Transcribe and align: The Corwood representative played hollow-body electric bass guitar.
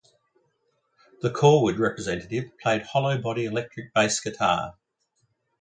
The 1.21 1.29
Corwood 1.29 1.77
representative 1.77 2.57
played 2.57 2.81
hollow-body 2.81 3.45
electric 3.45 3.93
bass 3.93 4.19
guitar. 4.19 4.75